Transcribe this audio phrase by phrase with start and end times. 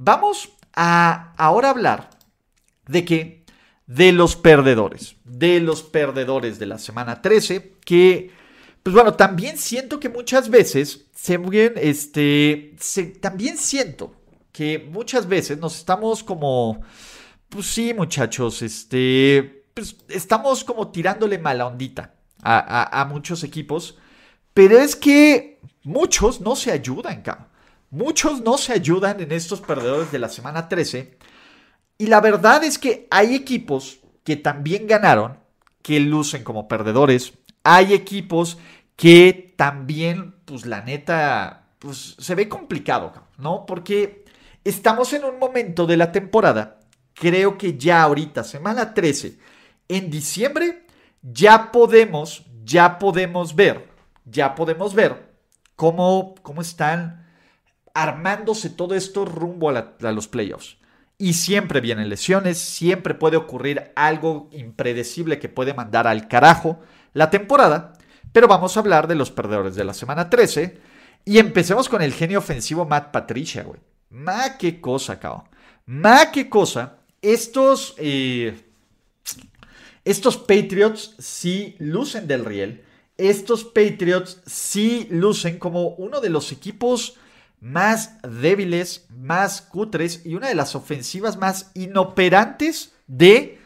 [0.00, 2.10] Vamos a ahora hablar
[2.86, 3.44] de que
[3.88, 8.30] de los perdedores, de los perdedores de la semana 13, que
[8.84, 11.40] pues bueno, también siento que muchas veces se
[11.82, 12.76] este,
[13.20, 14.14] también siento
[14.52, 16.80] que muchas veces nos estamos como,
[17.48, 23.98] pues sí, muchachos, este, pues estamos como tirándole mala ondita a, a muchos equipos,
[24.54, 27.47] pero es que muchos no se ayudan, cabrón.
[27.90, 31.18] Muchos no se ayudan en estos perdedores de la semana 13.
[31.96, 35.38] Y la verdad es que hay equipos que también ganaron,
[35.82, 37.32] que lucen como perdedores.
[37.64, 38.58] Hay equipos
[38.94, 43.64] que también, pues la neta, pues se ve complicado, ¿no?
[43.64, 44.24] Porque
[44.64, 46.80] estamos en un momento de la temporada,
[47.14, 49.38] creo que ya ahorita, semana 13,
[49.88, 50.86] en diciembre,
[51.22, 53.88] ya podemos, ya podemos ver,
[54.24, 55.32] ya podemos ver
[55.74, 57.27] cómo, cómo están
[57.98, 60.76] armándose todo esto rumbo a, los playoffs.
[61.18, 66.78] Y siempre vienen lesiones, siempre puede ocurrir algo impredecible que puede mandar al carajo
[67.12, 67.94] la temporada.
[68.32, 70.78] Pero vamos a hablar de los perdedores de la semana 13.
[71.24, 73.80] Y empecemos con el genio ofensivo Matt Patricia, güey.
[74.10, 75.48] Ma qué cosa, cabrón.
[75.86, 76.98] Ma qué cosa.
[77.20, 78.64] Estos, eh,
[80.04, 82.84] estos Patriots sí lucen del riel.
[83.16, 87.18] Estos Patriots sí lucen como uno de los equipos
[87.60, 93.60] más débiles, más cutres y una de las ofensivas más inoperantes de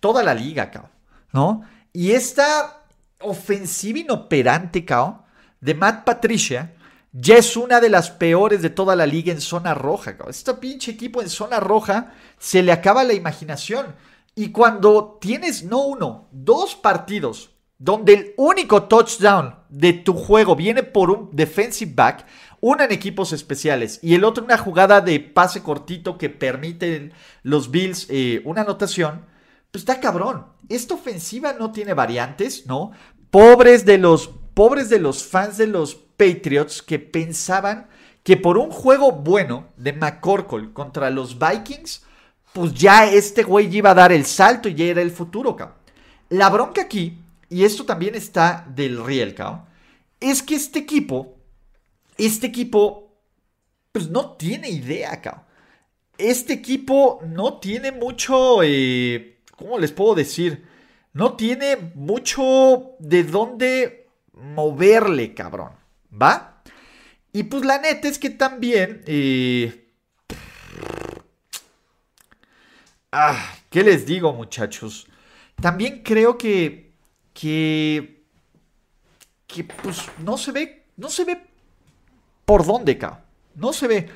[0.00, 0.70] toda la liga,
[1.32, 1.62] ¿no?
[1.92, 2.84] Y esta
[3.20, 5.24] ofensiva inoperante, cao,
[5.60, 6.74] de Matt Patricia,
[7.12, 10.28] ya es una de las peores de toda la liga en zona roja, cao.
[10.28, 13.94] Este pinche equipo en zona roja se le acaba la imaginación.
[14.34, 20.82] Y cuando tienes no uno, dos partidos donde el único touchdown de tu juego viene
[20.82, 22.26] por un defensive back,
[22.68, 27.12] uno en equipos especiales y el otro una jugada de pase cortito que permite
[27.44, 29.24] los Bills eh, una anotación,
[29.70, 30.46] pues está cabrón.
[30.68, 32.90] Esta ofensiva no tiene variantes, ¿no?
[33.30, 37.86] Pobres de los, pobres de los fans de los Patriots que pensaban
[38.24, 42.02] que por un juego bueno de McCorkle contra los Vikings,
[42.52, 45.76] pues ya este güey iba a dar el salto y ya era el futuro, cabrón.
[46.30, 47.16] La bronca aquí,
[47.48, 49.66] y esto también está del riel, cabrón,
[50.18, 51.35] es que este equipo
[52.18, 53.12] este equipo,
[53.92, 55.44] pues no tiene idea, cabrón.
[56.18, 60.66] Este equipo no tiene mucho, eh, ¿cómo les puedo decir?
[61.12, 65.72] No tiene mucho de dónde moverle, cabrón.
[66.10, 66.62] ¿Va?
[67.32, 69.02] Y pues la neta es que también...
[69.06, 69.90] Eh,
[73.12, 75.06] ah, ¿Qué les digo, muchachos?
[75.60, 76.92] También creo que...
[77.34, 78.24] Que...
[79.46, 80.86] Que pues no se ve...
[80.96, 81.55] No se ve
[82.46, 83.20] por dónde, cabrón.
[83.54, 84.08] No se ve.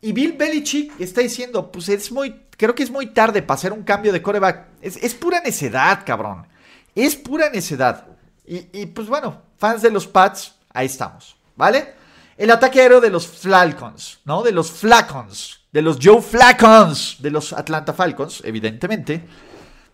[0.00, 3.72] Y Bill Belichick está diciendo, pues es muy, creo que es muy tarde para hacer
[3.72, 4.66] un cambio de coreback.
[4.80, 6.46] Es, pura necedad, cabrón.
[6.94, 8.06] Es pura necedad.
[8.44, 11.94] Y, pues bueno, fans de los Pats, ahí estamos, ¿vale?
[12.36, 14.42] El ataque aéreo de los Falcons, ¿no?
[14.42, 19.24] De los Flacons, de los Joe Flacons, de los Atlanta Falcons, evidentemente.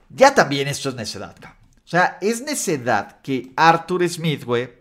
[0.08, 1.58] Ya también esto es necedad, cabrón.
[1.84, 4.72] O sea, es necedad que Arthur Smith, güey,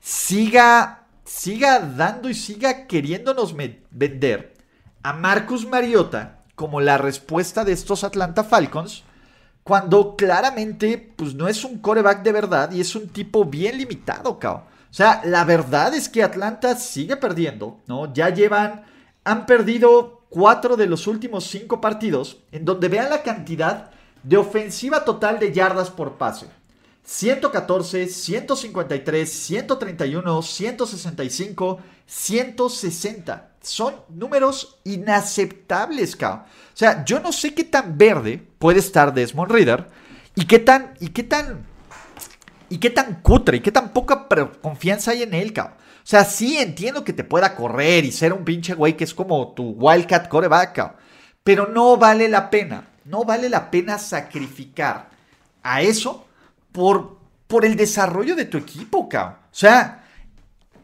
[0.00, 3.54] siga siga dando y siga queriéndonos
[3.90, 4.54] vender
[5.02, 9.02] a Marcus Mariota como la respuesta de estos Atlanta Falcons,
[9.62, 14.38] cuando claramente pues no es un coreback de verdad y es un tipo bien limitado,
[14.38, 14.66] cao.
[14.88, 18.12] O sea, la verdad es que Atlanta sigue perdiendo, ¿no?
[18.14, 18.84] Ya llevan,
[19.24, 23.90] han perdido cuatro de los últimos cinco partidos, en donde vean la cantidad
[24.22, 26.46] de ofensiva total de yardas por pase.
[27.06, 33.50] 114, 153, 131, 165, 160.
[33.62, 36.46] Son números inaceptables, cabrón.
[36.46, 39.88] O sea, yo no sé qué tan verde puede estar Desmond Reader
[40.34, 41.64] y qué tan, y qué tan,
[42.68, 44.26] y qué tan cutre y qué tan poca
[44.60, 45.76] confianza hay en él, cabrón.
[45.78, 49.14] O sea, sí entiendo que te pueda correr y ser un pinche güey que es
[49.14, 50.96] como tu Wildcat coreback, cabrón.
[51.44, 55.10] Pero no vale la pena, no vale la pena sacrificar
[55.62, 56.26] a eso
[56.76, 59.38] por, por el desarrollo de tu equipo, cabrón.
[59.50, 60.04] O sea,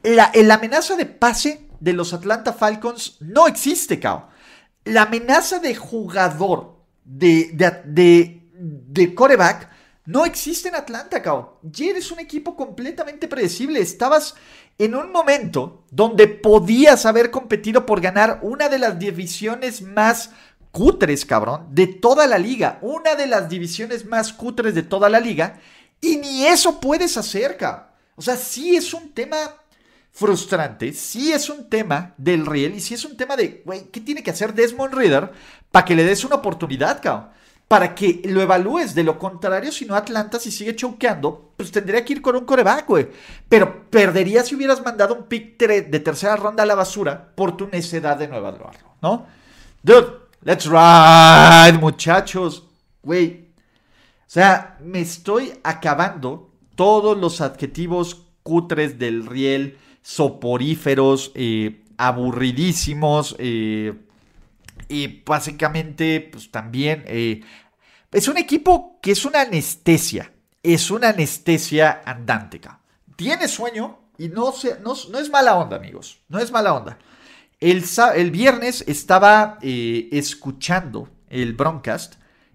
[0.02, 4.30] la, amenaza de pase de los Atlanta Falcons no existe, cao.
[4.84, 7.50] La amenaza de jugador, de,
[7.84, 9.68] de, de, coreback,
[10.06, 11.60] no existe en Atlanta, cao.
[11.70, 13.80] Jer es un equipo completamente predecible.
[13.80, 14.34] Estabas
[14.78, 20.30] en un momento donde podías haber competido por ganar una de las divisiones más
[20.70, 22.78] cutres, cabrón, de toda la liga.
[22.80, 25.60] Una de las divisiones más cutres de toda la liga.
[26.02, 27.86] Y ni eso puedes hacer, cabrón.
[28.16, 29.38] O sea, sí es un tema
[30.10, 34.00] frustrante, sí es un tema del riel y sí es un tema de, güey, ¿qué
[34.00, 35.32] tiene que hacer Desmond Reader
[35.70, 37.30] para que le des una oportunidad, cabrón?
[37.68, 38.94] Para que lo evalúes.
[38.94, 42.44] De lo contrario, si no Atlanta, si sigue choqueando, pues tendría que ir con un
[42.44, 43.08] coreback, güey.
[43.48, 47.68] Pero perdería si hubieras mandado un pick de tercera ronda a la basura por tu
[47.68, 49.26] necedad de no evaluarlo, ¿no?
[49.82, 50.08] Dude,
[50.42, 52.64] let's ride, muchachos.
[53.02, 53.41] Güey.
[54.32, 63.92] O sea, me estoy acabando todos los adjetivos cutres del riel, soporíferos, eh, aburridísimos, eh,
[64.88, 67.42] y básicamente, pues también eh,
[68.10, 70.32] es un equipo que es una anestesia,
[70.62, 72.80] es una anestesia andántica.
[73.16, 76.98] Tiene sueño y no, es mala onda, amigos, no es mala onda.
[77.60, 82.14] El, viernes estaba escuchando el broadcast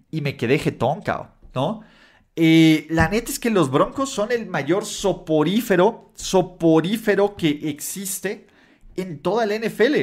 [0.10, 1.04] y me quedé jetón,
[1.58, 1.82] ¿no?
[2.36, 8.46] Eh, la neta es que los Broncos son el mayor soporífero, soporífero que existe
[8.96, 9.96] en toda la NFL.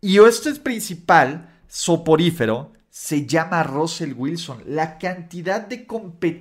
[0.00, 4.62] Y este es principal soporífero se llama Russell Wilson.
[4.64, 5.86] La cantidad de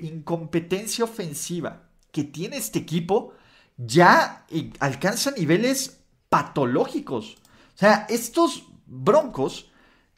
[0.03, 3.33] incompetencia ofensiva que tiene este equipo
[3.75, 5.97] ya eh, alcanza niveles
[6.29, 7.35] patológicos.
[7.75, 9.69] O sea, estos Broncos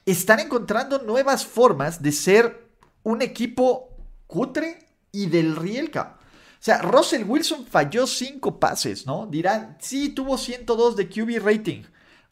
[0.05, 2.69] están encontrando nuevas formas de ser
[3.01, 3.86] un equipo
[4.27, 6.17] cutre y del Rielka.
[6.19, 9.27] O sea, Russell Wilson falló cinco pases, ¿no?
[9.27, 11.83] Dirán, sí, tuvo 102 de QB rating.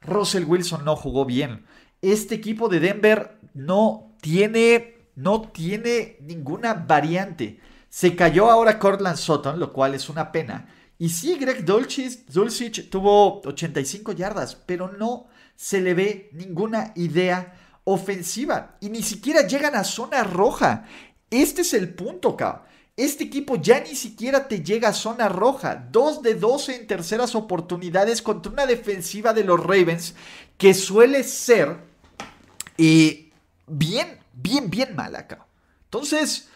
[0.01, 1.65] Russell Wilson no jugó bien.
[2.01, 7.59] Este equipo de Denver no tiene, no tiene ninguna variante.
[7.89, 10.67] Se cayó ahora Cortland Sutton, lo cual es una pena.
[10.97, 17.53] Y sí, Greg Dulcich tuvo 85 yardas, pero no se le ve ninguna idea
[17.83, 18.77] ofensiva.
[18.79, 20.85] Y ni siquiera llegan a zona roja.
[21.29, 22.65] Este es el punto, cabrón.
[22.97, 25.75] Este equipo ya ni siquiera te llega a zona roja.
[25.91, 30.15] 2 de 12 en terceras oportunidades contra una defensiva de los Ravens
[30.57, 31.77] que suele ser
[32.77, 33.31] eh,
[33.67, 35.45] bien, bien, bien mala acá.
[35.85, 36.47] Entonces,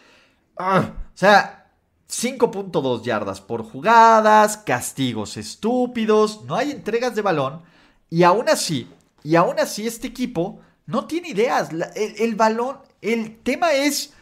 [0.58, 1.72] ah, o sea,
[2.10, 7.64] 5.2 yardas por jugadas, castigos estúpidos, no hay entregas de balón.
[8.10, 8.90] Y aún así,
[9.24, 11.70] y aún así este equipo no tiene ideas.
[11.96, 14.14] el balón, el tema es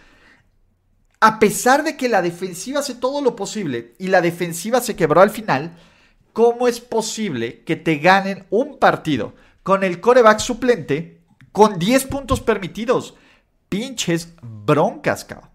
[1.19, 5.21] a pesar de que la defensiva hace todo lo posible y la defensiva se quebró
[5.21, 5.77] al final,
[6.33, 9.33] ¿cómo es posible que te ganen un partido
[9.63, 11.21] con el coreback suplente
[11.51, 13.15] con 10 puntos permitidos?
[13.69, 15.49] Pinches broncas, cabrón.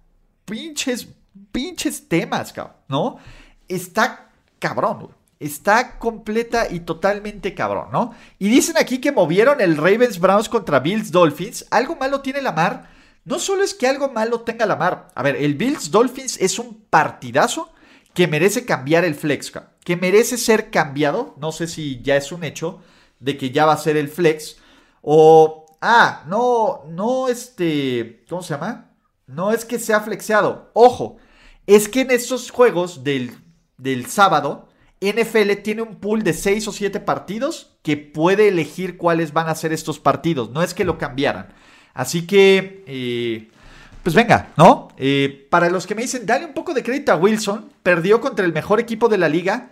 [0.45, 1.09] Pinches,
[1.53, 3.17] pinches temas, cabrón, ¿no?
[3.69, 8.15] Está cabrón, Está completa y totalmente cabrón, ¿no?
[8.39, 11.67] Y dicen aquí que movieron el Ravens Browns contra Bills Dolphins.
[11.71, 12.89] Algo malo tiene la mar
[13.25, 15.09] no solo es que algo malo tenga la mar.
[15.15, 17.73] A ver, el Bills Dolphins es un partidazo
[18.15, 19.53] que merece cambiar el flex,
[19.85, 21.35] que merece ser cambiado.
[21.39, 22.81] No sé si ya es un hecho
[23.21, 24.57] de que ya va a ser el flex.
[25.03, 28.91] O, ah, no, no, este, ¿cómo se llama?
[29.27, 30.71] No es que sea flexeado.
[30.75, 31.19] Ojo,
[31.67, 33.37] es que en estos juegos del,
[33.79, 34.69] del sábado,
[35.01, 39.55] NFL tiene un pool de 6 o 7 partidos que puede elegir cuáles van a
[39.55, 40.51] ser estos partidos.
[40.51, 41.55] No es que lo cambiaran.
[41.95, 43.51] Así que, eh,
[44.03, 44.89] pues venga, ¿no?
[44.97, 48.45] Eh, para los que me dicen, dale un poco de crédito a Wilson, perdió contra
[48.45, 49.71] el mejor equipo de la liga,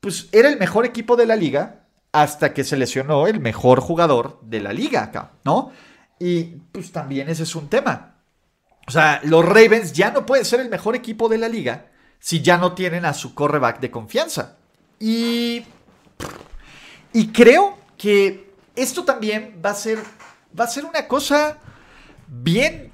[0.00, 4.40] pues era el mejor equipo de la liga hasta que se lesionó el mejor jugador
[4.42, 5.70] de la liga acá, ¿no?
[6.18, 8.16] Y pues también ese es un tema.
[8.86, 11.86] O sea, los Ravens ya no pueden ser el mejor equipo de la liga
[12.18, 14.56] si ya no tienen a su correback de confianza.
[14.98, 15.64] Y,
[17.12, 19.98] y creo que esto también va a ser
[20.58, 21.58] va a ser una cosa
[22.26, 22.92] bien,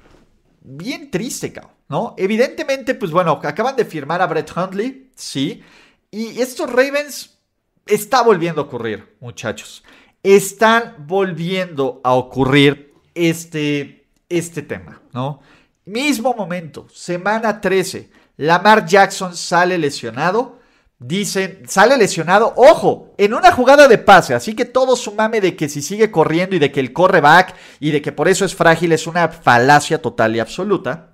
[0.61, 1.53] bien triste,
[1.89, 2.15] ¿no?
[2.17, 5.63] Evidentemente, pues bueno, acaban de firmar a Brett Hundley, sí,
[6.11, 7.37] y estos Ravens
[7.85, 9.83] está volviendo a ocurrir, muchachos.
[10.23, 15.41] Están volviendo a ocurrir este, este tema, ¿no?
[15.85, 20.56] Mismo momento, semana 13, Lamar Jackson sale lesionado
[20.99, 25.55] Dicen, sale lesionado, ojo, en una jugada de pase, así que todo su mame de
[25.55, 28.45] que si sigue corriendo y de que el corre back y de que por eso
[28.45, 31.11] es frágil es una falacia total y absoluta.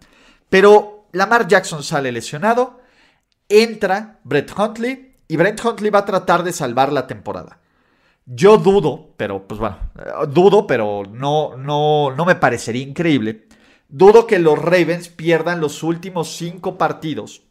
[0.49, 2.79] Pero Lamar Jackson sale lesionado,
[3.49, 7.59] entra Brett Huntley y Brett Huntley va a tratar de salvar la temporada.
[8.25, 9.77] Yo dudo, pero pues bueno,
[10.29, 13.47] dudo, pero no, no, no me parecería increíble.
[13.89, 17.42] Dudo que los Ravens pierdan los últimos cinco partidos,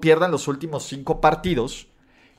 [0.00, 1.88] pierdan los últimos cinco partidos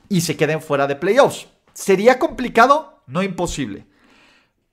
[0.08, 1.46] y se queden fuera de playoffs.
[1.72, 3.02] ¿Sería complicado?
[3.06, 3.86] No imposible.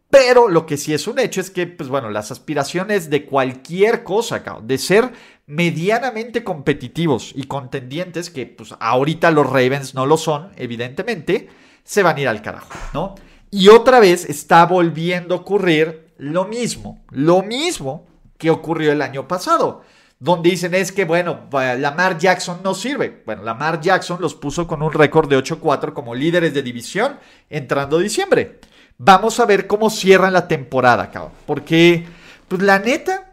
[0.09, 4.03] Pero lo que sí es un hecho es que, pues bueno, las aspiraciones de cualquier
[4.03, 5.11] cosa, de ser
[5.45, 11.49] medianamente competitivos y contendientes, que pues ahorita los Ravens no lo son, evidentemente,
[11.83, 13.15] se van a ir al carajo, ¿no?
[13.51, 19.27] Y otra vez está volviendo a ocurrir lo mismo, lo mismo que ocurrió el año
[19.27, 19.83] pasado,
[20.19, 23.21] donde dicen es que, bueno, Lamar Jackson no sirve.
[23.25, 27.19] Bueno, Lamar Jackson los puso con un récord de 8-4 como líderes de división
[27.49, 28.59] entrando diciembre.
[28.97, 31.33] Vamos a ver cómo cierran la temporada, cabrón.
[31.45, 32.05] Porque,
[32.47, 33.31] pues la neta,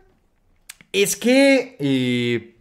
[0.93, 2.57] es que, eh,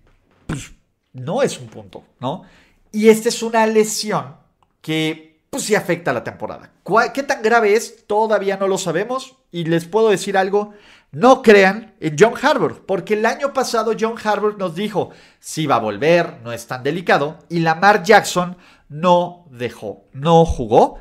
[0.47, 0.71] pues,
[1.11, 2.43] no es un punto, ¿no?
[2.91, 4.37] Y esta es una lesión
[4.81, 6.71] que, pues, sí afecta a la temporada.
[7.13, 8.07] ¿Qué tan grave es?
[8.07, 9.35] Todavía no lo sabemos.
[9.51, 10.73] Y les puedo decir algo.
[11.13, 15.75] No crean en John Harbour, porque el año pasado John Harbour nos dijo, si va
[15.75, 18.57] a volver, no es tan delicado, y Lamar Jackson
[18.89, 20.99] no dejó, no jugó.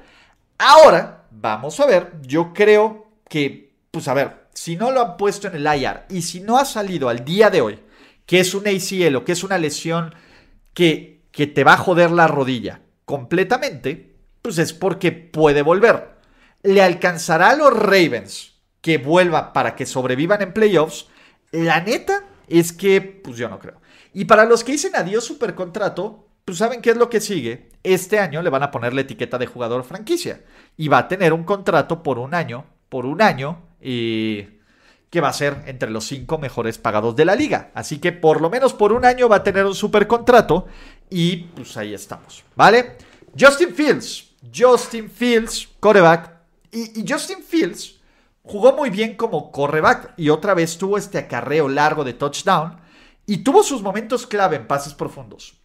[0.58, 5.48] Ahora, vamos a ver, yo creo que, pues a ver, si no lo han puesto
[5.48, 7.80] en el IR y si no ha salido al día de hoy,
[8.26, 10.14] que es un ACL o que es una lesión
[10.74, 16.16] que, que te va a joder la rodilla completamente, pues es porque puede volver.
[16.62, 18.51] ¿Le alcanzará a los Ravens
[18.82, 21.06] que vuelva para que sobrevivan en playoffs?
[21.52, 23.80] La neta es que, pues yo no creo.
[24.12, 27.70] Y para los que dicen adiós supercontrato, pues saben qué es lo que sigue.
[27.82, 30.42] Este año le van a poner la etiqueta de jugador franquicia
[30.76, 34.46] y va a tener un contrato por un año, por un año, y
[35.08, 37.70] que va a ser entre los cinco mejores pagados de la liga.
[37.74, 40.66] Así que por lo menos por un año va a tener un super contrato
[41.10, 42.96] y pues ahí estamos, ¿vale?
[43.38, 46.32] Justin Fields, Justin Fields, coreback,
[46.72, 48.00] y Justin Fields
[48.42, 52.76] jugó muy bien como coreback y otra vez tuvo este acarreo largo de touchdown
[53.26, 55.60] y tuvo sus momentos clave en pases profundos.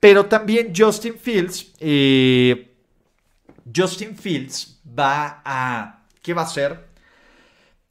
[0.00, 2.76] Pero también Justin Fields, eh,
[3.74, 6.88] Justin Fields va a, ¿qué va a hacer?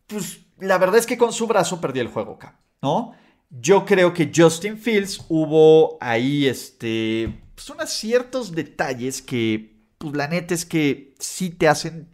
[0.07, 3.13] Pues la verdad es que con su brazo perdió el juego acá, ¿no?
[3.50, 10.27] Yo creo que Justin Fields hubo ahí, este, pues unos ciertos detalles que, pues la
[10.27, 12.10] neta es que sí te hacen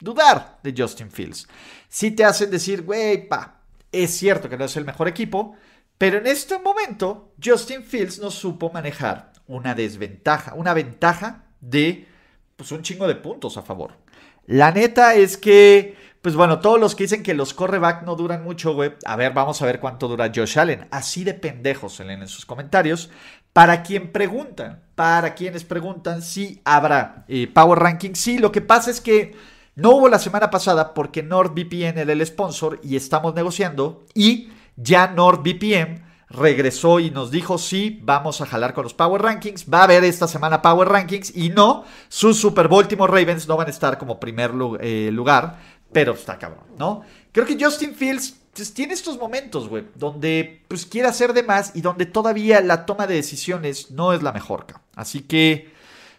[0.00, 1.48] dudar de Justin Fields.
[1.88, 3.60] Sí te hacen decir, güey, pa,
[3.92, 5.56] es cierto que no es el mejor equipo,
[5.98, 12.08] pero en este momento, Justin Fields no supo manejar una desventaja, una ventaja de
[12.56, 13.92] pues, un chingo de puntos a favor.
[14.46, 18.44] La neta es que, pues bueno, todos los que dicen que los correback no duran
[18.44, 18.92] mucho, güey.
[19.04, 20.86] A ver, vamos a ver cuánto dura Josh Allen.
[20.90, 23.10] Así de pendejos se leen en sus comentarios.
[23.52, 28.90] Para quien preguntan, para quienes preguntan si habrá eh, Power Ranking, sí, lo que pasa
[28.90, 29.36] es que
[29.76, 35.08] no hubo la semana pasada porque NordVPN era el sponsor y estamos negociando y ya
[35.08, 39.84] NordVPN regresó y nos dijo, sí, vamos a jalar con los Power Rankings, va a
[39.84, 43.98] haber esta semana Power Rankings y no, sus Super Baltimore Ravens no van a estar
[43.98, 45.58] como primer eh, lugar,
[45.92, 47.02] pero está cabrón, ¿no?
[47.32, 51.72] Creo que Justin Fields pues, tiene estos momentos, güey, donde pues quiere hacer de más
[51.74, 55.72] y donde todavía la toma de decisiones no es la mejor, así que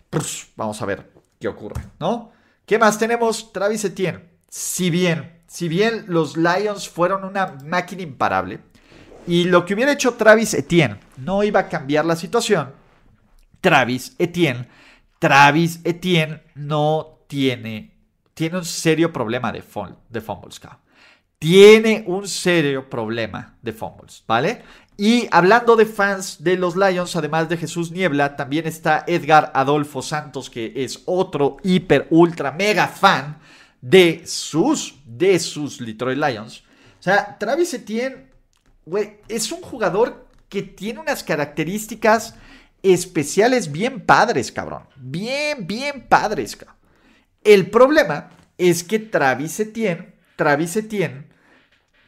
[0.09, 1.09] pues, vamos a ver
[1.39, 2.34] qué ocurre, ¿no?
[2.65, 3.51] ¿Qué más tenemos?
[3.53, 8.59] Travis Etienne, si bien si bien los Lions fueron una máquina imparable,
[9.25, 12.73] y lo que hubiera hecho Travis Etienne no iba a cambiar la situación,
[13.61, 14.67] Travis Etienne,
[15.17, 17.93] Travis Etienne no tiene,
[18.33, 20.59] tiene un serio problema de, fumbles,
[21.39, 24.61] Tiene un serio problema de fumbles, ¿vale?
[24.97, 30.01] Y hablando de fans de los Lions, además de Jesús Niebla, también está Edgar Adolfo
[30.01, 33.37] Santos, que es otro hiper, ultra, mega fan
[33.81, 36.63] de sus, de sus Detroit Lions.
[36.99, 38.27] O sea, Travis Etienne,
[38.85, 42.35] güey, es un jugador que tiene unas características
[42.81, 44.83] especiales bien padres, cabrón.
[44.95, 46.77] Bien, bien padres, cabrón.
[47.43, 51.27] El problema es que Travis Etienne, Travis Etienne,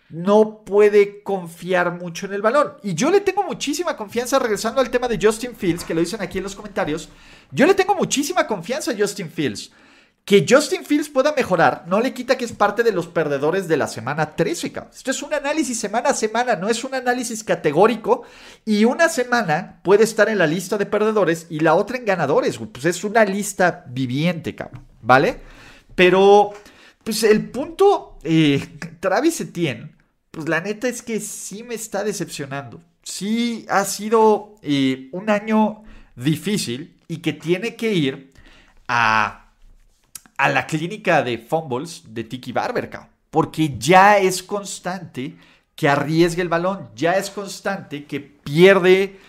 [0.09, 2.73] no puede confiar mucho en el balón.
[2.83, 6.21] Y yo le tengo muchísima confianza, regresando al tema de Justin Fields, que lo dicen
[6.21, 7.09] aquí en los comentarios,
[7.51, 9.71] yo le tengo muchísima confianza a Justin Fields.
[10.23, 13.77] Que Justin Fields pueda mejorar no le quita que es parte de los perdedores de
[13.77, 18.23] la semana 13, Esto es un análisis semana a semana, no es un análisis categórico.
[18.65, 22.57] Y una semana puede estar en la lista de perdedores y la otra en ganadores.
[22.57, 24.85] Pues es una lista viviente, cabrón.
[25.01, 25.39] ¿Vale?
[25.95, 26.51] Pero,
[27.05, 29.96] pues el punto, eh, Travis Etienne,
[30.37, 32.79] pues la neta es que sí me está decepcionando.
[33.01, 35.81] Sí ha sido eh, un año
[36.15, 38.31] difícil y que tiene que ir
[38.87, 39.47] a
[40.37, 42.87] a la clínica de fumbles de Tiki Barber,
[43.31, 45.35] porque ya es constante
[45.75, 49.19] que arriesgue el balón, ya es constante que pierde,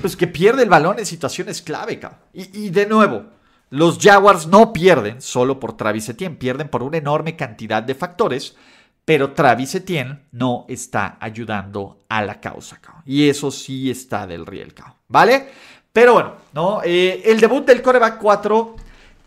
[0.00, 2.00] pues que pierde el balón en situaciones clave,
[2.32, 3.26] Y, y de nuevo,
[3.68, 8.56] los Jaguars no pierden solo por Travis Etienne, pierden por una enorme cantidad de factores,
[9.04, 14.74] pero Travis Etienne no está ayudando a la causa, y eso sí está del riel,
[15.08, 15.48] ¿vale?
[15.92, 16.80] Pero bueno, ¿no?
[16.84, 18.76] Eh, el debut del coreback 4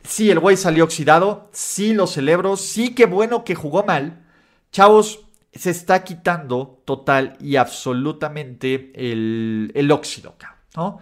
[0.07, 1.49] Sí, el güey salió oxidado.
[1.51, 2.55] Sí, lo celebro.
[2.55, 4.23] Sí, qué bueno que jugó mal.
[4.71, 5.19] Chavos,
[5.51, 10.35] se está quitando total y absolutamente el, óxido,
[10.75, 10.99] ¿no?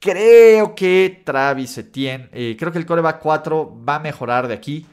[0.00, 4.86] Creo que Travis Etienne, eh, creo que el coreback 4 va a mejorar de aquí.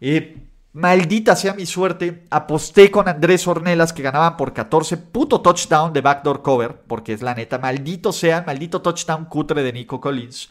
[0.00, 0.36] Eh,
[0.72, 2.26] maldita sea mi suerte.
[2.30, 4.96] Aposté con Andrés Ornelas que ganaban por 14.
[4.96, 7.58] Puto touchdown de backdoor cover, porque es la neta.
[7.58, 10.50] Maldito sea, maldito touchdown cutre de Nico Collins.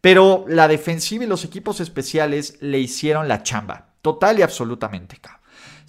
[0.00, 5.20] Pero la defensiva y los equipos especiales le hicieron la chamba, total y absolutamente.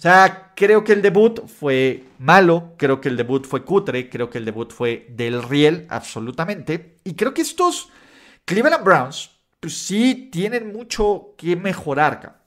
[0.00, 4.38] sea, creo que el debut fue malo, creo que el debut fue cutre, creo que
[4.38, 6.96] el debut fue del riel, absolutamente.
[7.04, 7.90] Y creo que estos
[8.46, 12.39] Cleveland Browns, pues sí tienen mucho que mejorar.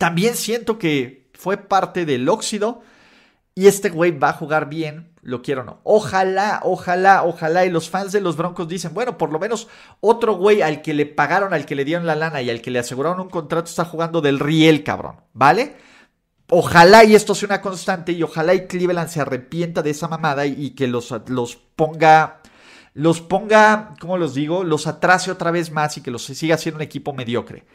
[0.00, 2.80] También siento que fue parte del óxido
[3.54, 5.80] y este güey va a jugar bien lo quiero o no.
[5.84, 7.66] Ojalá, ojalá, ojalá.
[7.66, 9.68] Y los fans de los Broncos dicen, bueno, por lo menos
[10.00, 12.70] otro güey al que le pagaron, al que le dieron la lana y al que
[12.70, 15.16] le aseguraron un contrato está jugando del riel, cabrón.
[15.34, 15.76] ¿Vale?
[16.48, 20.46] Ojalá y esto sea una constante y ojalá y Cleveland se arrepienta de esa mamada
[20.46, 22.40] y, que los, los ponga,
[22.94, 24.64] los ponga, ¿cómo los digo?
[24.64, 27.66] Los atrase otra vez más y que los siga siendo un equipo mediocre.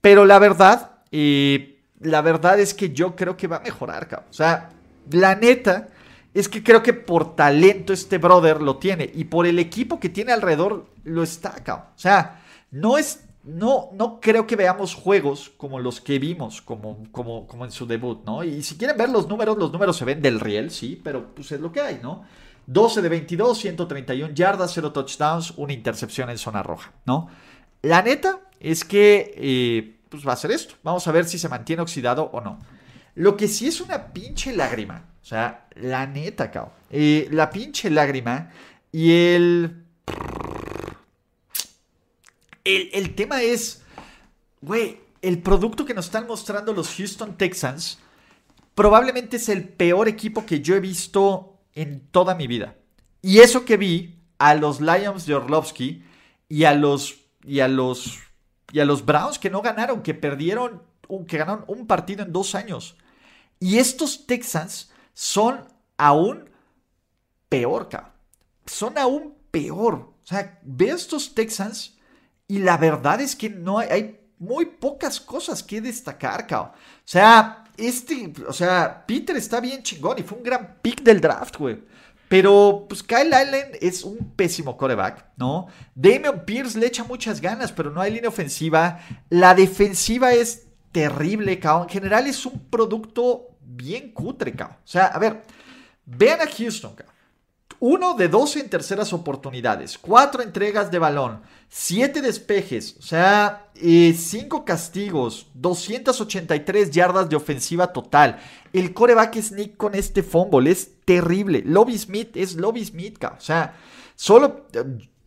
[0.00, 4.28] Pero la verdad, eh, la verdad es que yo creo que va a mejorar, cabrón.
[4.30, 4.70] O sea,
[5.10, 5.88] la neta
[6.32, 10.08] es que creo que por talento este brother lo tiene y por el equipo que
[10.08, 11.90] tiene alrededor lo está, acá.
[11.96, 17.04] O sea, no es no, no creo que veamos juegos como los que vimos, como,
[17.10, 18.44] como, como en su debut, ¿no?
[18.44, 21.50] Y si quieren ver los números, los números se ven del riel, sí, pero pues
[21.52, 22.24] es lo que hay, ¿no?
[22.66, 27.28] 12 de 22, 131 yardas, 0 touchdowns, una intercepción en zona roja, ¿no?
[27.82, 30.74] La neta es que, eh, pues va a ser esto.
[30.82, 32.58] Vamos a ver si se mantiene oxidado o no.
[33.14, 36.72] Lo que sí es una pinche lágrima o sea, la neta, cao.
[36.90, 38.50] Eh, la pinche lágrima
[38.90, 39.84] y el...
[42.64, 43.14] el...
[43.14, 43.82] tema es,
[44.62, 47.98] güey, el producto que nos están mostrando los Houston Texans
[48.74, 52.76] probablemente es el peor equipo que yo he visto en toda mi vida.
[53.20, 56.02] Y eso que vi a los Lions de Orlovsky
[56.48, 58.18] y a los y a los
[58.72, 60.82] y a los Browns que no ganaron, que perdieron,
[61.26, 62.96] que ganaron un partido en dos años.
[63.58, 66.48] Y estos Texans son aún
[67.48, 68.12] peor, cabrón.
[68.66, 69.94] Son aún peor.
[69.94, 71.98] O sea, ve estos Texans
[72.46, 76.72] y la verdad es que no hay, muy pocas cosas que destacar, cabrón.
[76.72, 81.20] O sea, este, o sea, Peter está bien chingón y fue un gran pick del
[81.20, 81.82] draft, güey.
[82.30, 85.66] Pero, pues Kyle Allen es un pésimo coreback, ¿no?
[85.96, 89.00] Damian Pierce le echa muchas ganas, pero no hay línea ofensiva.
[89.30, 91.88] La defensiva es terrible, cabrón.
[91.88, 94.76] En general es un producto bien cutre, cabrón.
[94.76, 95.42] O sea, a ver,
[96.06, 97.16] vean a Houston, cabrón.
[97.80, 101.40] Uno de 12 en terceras oportunidades, cuatro entregas de balón,
[101.70, 108.38] siete despejes, o sea, eh, cinco castigos, 283 yardas de ofensiva total.
[108.74, 111.62] El coreback sneak con este fumble es terrible.
[111.64, 113.24] Lobby Smith es Lobby Smith.
[113.24, 113.74] O sea,
[114.14, 114.66] solo,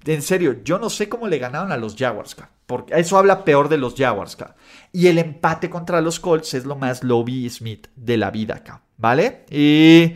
[0.06, 2.54] en serio, yo no sé cómo le ganaron a los Jaguars, cabrón.
[2.68, 4.38] Porque eso habla peor de los Jaguars.
[4.92, 8.63] Y el empate contra los Colts es lo más Lobby Smith de la vida
[8.98, 9.46] ¿vale?
[9.50, 10.13] Y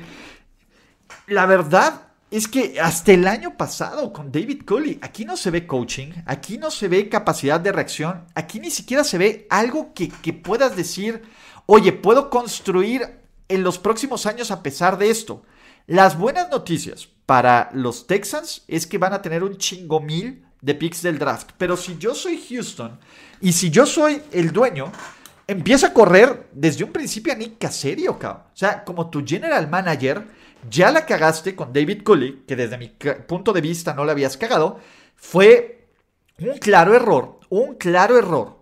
[1.28, 5.66] la verdad es que hasta el año pasado con David Coley, aquí no se ve
[5.66, 10.10] coaching, aquí no se ve capacidad de reacción, aquí ni siquiera se ve algo que,
[10.10, 11.22] que puedas decir,
[11.66, 15.44] oye, puedo construir en los próximos años a pesar de esto.
[15.86, 20.76] Las buenas noticias para los Texans es que van a tener un chingo mil de
[20.76, 21.52] picks del draft.
[21.58, 23.00] Pero si yo soy Houston
[23.40, 24.92] y si yo soy el dueño,
[25.48, 28.44] empieza a correr desde un principio a Nick Caserio, cabrón.
[28.54, 30.28] O sea, como tu general manager,
[30.70, 32.90] ya la cagaste con David Cooley, que desde mi
[33.28, 34.80] punto de vista no la habías cagado.
[35.16, 35.90] Fue
[36.40, 38.58] un claro error, un claro error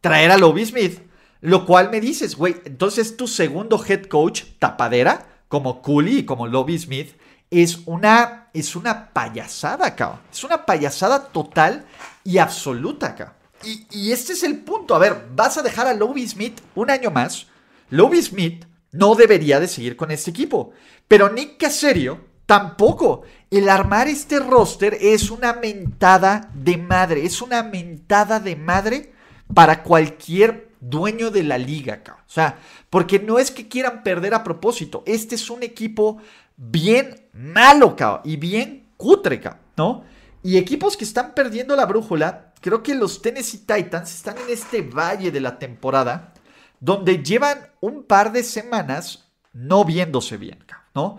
[0.00, 1.00] traer a Lobby Smith,
[1.40, 6.46] lo cual me dices, güey, entonces tu segundo head coach tapadera, como Cooley y como
[6.46, 7.16] Lobby Smith,
[7.50, 10.20] es una, es una payasada, cabrón.
[10.30, 11.86] Es una payasada total
[12.24, 13.36] y absoluta, acá.
[13.62, 14.94] Y, este es el punto.
[14.94, 17.46] A ver, vas a dejar a Lobby Smith un año más.
[17.88, 20.70] Lobby Smith no debería de seguir con este equipo.
[21.08, 23.22] Pero Nick Caserio tampoco.
[23.50, 27.26] El armar este roster es una mentada de madre.
[27.26, 29.12] Es una mentada de madre
[29.52, 32.02] para cualquier dueño de la liga.
[32.06, 35.02] O sea, porque no es que quieran perder a propósito.
[35.06, 36.18] Este es un equipo
[36.56, 40.04] bien malo, cabrón, y bien cutre, cabrón, ¿no?
[40.44, 44.82] Y equipos que están perdiendo la brújula, creo que los Tennessee Titans están en este
[44.82, 46.33] valle de la temporada
[46.80, 50.58] donde llevan un par de semanas no viéndose bien,
[50.94, 51.18] ¿no?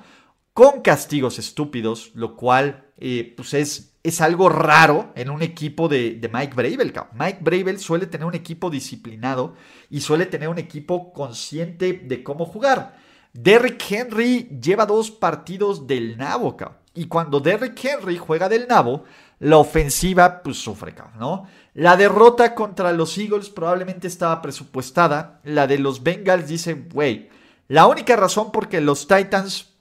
[0.54, 6.20] Con castigos estúpidos, lo cual eh, pues es, es, algo raro en un equipo de,
[6.32, 6.94] Mike Bravel.
[7.14, 9.56] Mike Bravel suele tener un equipo disciplinado
[9.90, 12.98] y suele tener un equipo consciente de cómo jugar.
[13.34, 16.56] Derrick Henry lleva dos partidos del nabo,
[16.94, 19.04] Y cuando Derrick Henry juega del nabo,
[19.40, 21.46] la ofensiva pues sufre, ¿no?
[21.76, 25.42] La derrota contra los Eagles probablemente estaba presupuestada.
[25.44, 27.30] La de los Bengals dice, güey,
[27.68, 29.74] la única razón por que los Titans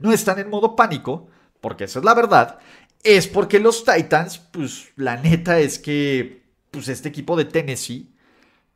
[0.00, 1.28] no están en modo pánico,
[1.60, 2.58] porque esa es la verdad,
[3.04, 8.12] es porque los Titans, pues la neta es que, pues este equipo de Tennessee,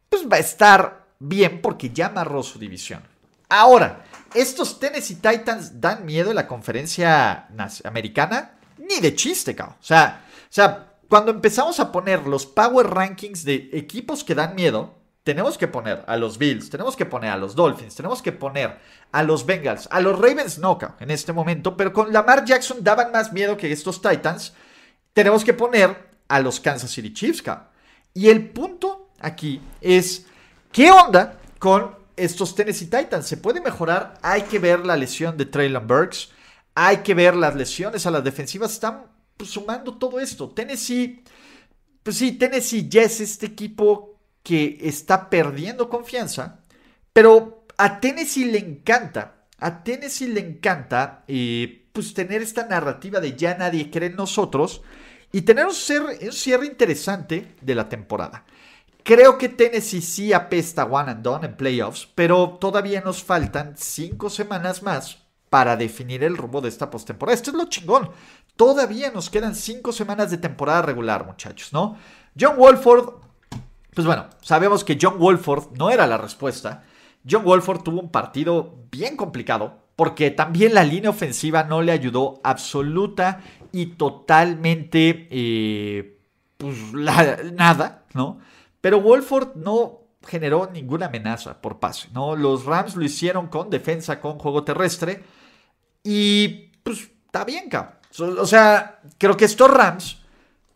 [0.09, 3.03] pues va a estar bien porque ya amarró su división.
[3.49, 7.49] Ahora, ¿estos Tennessee Titans dan miedo en la conferencia
[7.83, 8.53] americana?
[8.79, 9.77] Ni de chiste, cabrón.
[9.81, 14.55] O sea, o sea, cuando empezamos a poner los power rankings de equipos que dan
[14.55, 18.31] miedo, tenemos que poner a los Bills, tenemos que poner a los Dolphins, tenemos que
[18.31, 18.79] poner
[19.11, 23.11] a los Bengals, a los Ravens no, en este momento, pero con Lamar Jackson daban
[23.11, 24.53] más miedo que estos Titans.
[25.15, 27.43] Tenemos que poner a los Kansas City Chiefs,
[28.13, 30.27] Y el punto aquí es,
[30.71, 33.27] ¿qué onda con estos Tennessee Titans?
[33.27, 34.15] ¿Se puede mejorar?
[34.21, 36.33] Hay que ver la lesión de Traylon Burks,
[36.75, 40.51] hay que ver las lesiones a las defensivas, están pues, sumando todo esto.
[40.51, 41.23] Tennessee,
[42.03, 46.61] pues sí, Tennessee ya es este equipo que está perdiendo confianza,
[47.13, 53.37] pero a Tennessee le encanta, a Tennessee le encanta eh, pues tener esta narrativa de
[53.37, 54.83] ya nadie cree en nosotros
[55.33, 58.45] y tener un cierre, un cierre interesante de la temporada.
[59.03, 64.31] Creo que Tennessee sí apesta one and done en playoffs, pero todavía nos faltan cinco
[64.31, 65.24] semanas más
[65.55, 67.37] para definir el rumbo de esta postemporada.
[67.37, 68.11] Esto es lo chingón.
[68.57, 71.97] Todavía nos quedan cinco semanas de temporada regular, muchachos, ¿no?
[72.37, 73.11] John Wolford,
[73.95, 76.83] pues bueno, sabemos que John Wolford no era la respuesta.
[77.25, 82.41] John Wolford tuvo un partido bien complicado porque también la línea ofensiva no le ayudó
[82.43, 83.41] absoluta
[83.71, 86.19] y totalmente, eh,
[86.57, 88.41] pues nada, ¿no?
[88.81, 92.35] Pero Wolford no generó ninguna amenaza por pase, ¿no?
[92.35, 95.23] Los Rams lo hicieron con defensa, con juego terrestre
[96.05, 97.95] y pues está bien, cabrón.
[98.39, 100.19] O sea, creo que estos Rams,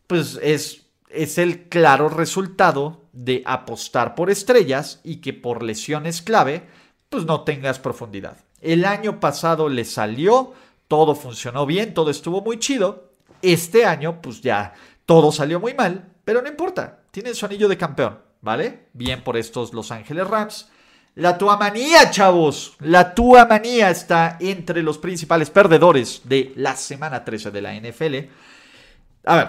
[0.09, 6.67] pues es, es el claro resultado de apostar por estrellas y que por lesiones clave,
[7.09, 8.39] pues no tengas profundidad.
[8.61, 10.53] El año pasado le salió,
[10.89, 13.13] todo funcionó bien, todo estuvo muy chido.
[13.41, 14.75] Este año, pues ya
[15.07, 18.89] todo salió muy mal, pero no importa, tienen su anillo de campeón, ¿vale?
[18.95, 20.69] Bien por estos Los Ángeles Rams.
[21.19, 22.77] La manía, chavos.
[22.79, 23.13] La
[23.49, 28.15] manía está entre los principales perdedores de la semana 13 de la NFL.
[29.25, 29.49] A ver,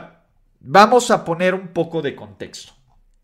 [0.62, 2.73] vamos a poner un poco de contexto.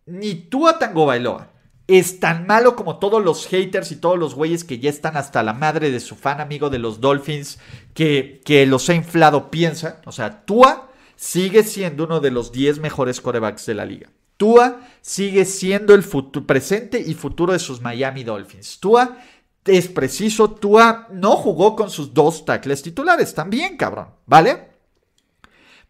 [0.06, 1.54] Ni Tua Tango Bailoa
[1.88, 5.42] es tan malo como todos los haters y todos los güeyes que ya están hasta
[5.42, 7.58] la madre de su fan amigo de los Dolphins
[7.96, 10.04] que, que los ha inflado piensa.
[10.06, 14.12] O sea, Tua sigue siendo uno de los 10 mejores corebacks de la liga.
[14.38, 16.04] Tua sigue siendo el
[16.46, 18.80] presente y futuro de sus Miami Dolphins.
[18.80, 19.18] Tua
[19.66, 24.70] es preciso, Tua no jugó con sus dos tackles titulares, también cabrón, ¿vale?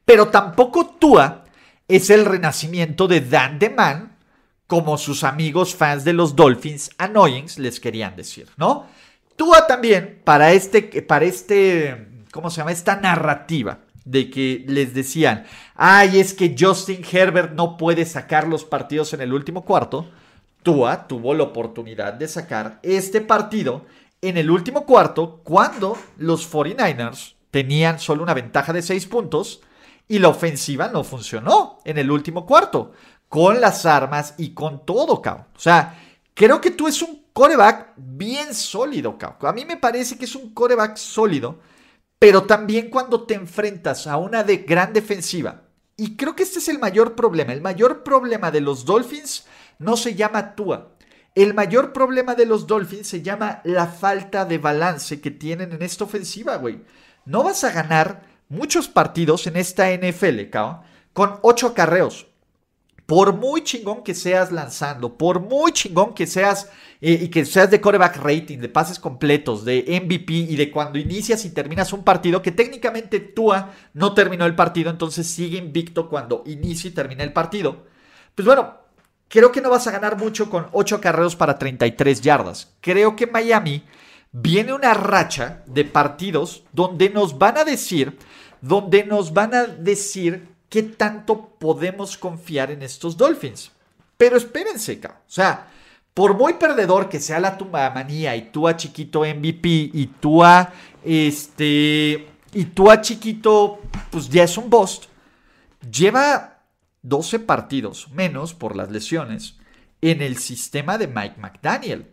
[0.06, 1.44] Pero tampoco Tua
[1.88, 4.16] es el renacimiento de Dan DeMan,
[4.68, 8.88] como sus amigos fans de los Dolphins Annoyings les querían decir, ¿no?
[9.36, 12.72] Tua también, para este, para este, ¿cómo se llama?
[12.72, 18.66] Esta narrativa de que les decían, ay, es que Justin Herbert no puede sacar los
[18.66, 20.10] partidos en el último cuarto.
[20.64, 23.86] Tua tuvo la oportunidad de sacar este partido
[24.22, 29.62] en el último cuarto cuando los 49ers tenían solo una ventaja de 6 puntos
[30.08, 32.94] y la ofensiva no funcionó en el último cuarto
[33.30, 35.48] con las armas y con todo, cabrón.
[35.56, 36.00] O sea,
[36.34, 39.50] creo que tú es un coreback bien sólido, cabrón.
[39.50, 41.60] A mí me parece que es un coreback sólido
[42.20, 45.62] pero también cuando te enfrentas a una de gran defensiva.
[45.98, 47.54] Y creo que este es el mayor problema.
[47.54, 49.46] El mayor problema de los Dolphins
[49.80, 50.92] no se llama Tua.
[51.36, 55.82] El mayor problema de los Dolphins se llama la falta de balance que tienen en
[55.82, 56.82] esta ofensiva, güey.
[57.26, 60.82] No vas a ganar muchos partidos en esta NFL, cabrón,
[61.14, 62.28] con ocho acarreos.
[63.06, 66.70] Por muy chingón que seas lanzando, por muy chingón que seas
[67.02, 70.98] eh, y que seas de coreback rating, de pases completos, de MVP y de cuando
[70.98, 76.10] inicias y terminas un partido, que técnicamente Tua no terminó el partido, entonces sigue invicto
[76.10, 77.84] cuando inicia y termina el partido.
[78.34, 78.76] Pues bueno,
[79.28, 82.76] creo que no vas a ganar mucho con 8 carreros para 33 yardas.
[82.82, 83.84] Creo que Miami
[84.32, 88.18] viene una racha de partidos donde nos van a decir,
[88.62, 93.72] donde nos van a decir qué tanto podemos confiar en estos Dolphins.
[94.18, 95.68] Pero espérense, o sea,
[96.14, 97.58] por muy perdedor que sea la
[97.94, 100.74] manía y tú a chiquito MVP y tú a
[101.04, 105.06] este y tú a chiquito pues ya es un bust,
[105.92, 106.64] lleva
[107.02, 109.58] 12 partidos menos por las lesiones
[110.02, 112.08] en el sistema de Mike McDaniel.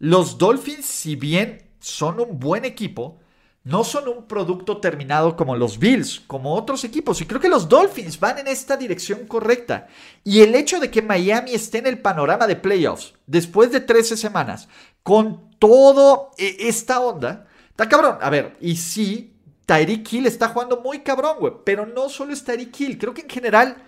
[0.00, 3.20] Los Dolphins, si bien son un buen equipo,
[3.64, 7.20] no son un producto terminado como los Bills, como otros equipos.
[7.20, 9.88] Y creo que los Dolphins van en esta dirección correcta.
[10.22, 14.18] Y el hecho de que Miami esté en el panorama de playoffs después de 13
[14.18, 14.68] semanas,
[15.02, 18.18] con todo e, esta onda, está cabrón.
[18.20, 21.54] A ver, y sí, Tyreek Hill está jugando muy cabrón, güey.
[21.64, 22.98] Pero no solo es Tyreek Hill.
[22.98, 23.82] Creo que en general,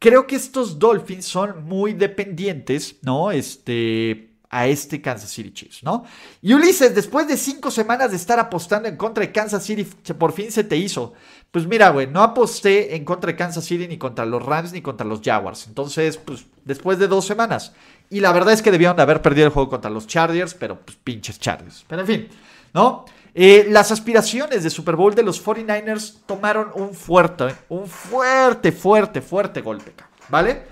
[0.00, 3.30] creo que estos Dolphins son muy dependientes, ¿no?
[3.30, 6.04] Este a este Kansas City Chiefs, ¿no?
[6.42, 9.84] Y Ulises, después de cinco semanas de estar apostando en contra de Kansas City,
[10.18, 11.12] por fin se te hizo.
[11.52, 14.82] Pues mira, güey, no aposté en contra de Kansas City ni contra los Rams ni
[14.82, 15.68] contra los Jaguars.
[15.68, 17.72] Entonces, pues, después de dos semanas.
[18.10, 20.80] Y la verdad es que debieron de haber perdido el juego contra los Chargers, pero
[20.80, 21.84] pues pinches Chargers.
[21.86, 22.28] Pero en fin,
[22.74, 23.04] ¿no?
[23.32, 29.20] Eh, las aspiraciones de Super Bowl de los 49ers tomaron un fuerte, un fuerte, fuerte,
[29.20, 29.92] fuerte golpe,
[30.28, 30.62] ¿vale?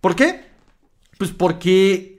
[0.00, 0.44] ¿Por qué?
[1.16, 2.17] Pues porque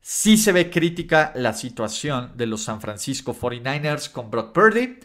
[0.00, 4.98] Sí se ve crítica la situación de los San Francisco 49ers con Brock Purdy.